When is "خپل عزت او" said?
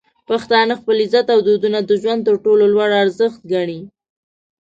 0.79-1.39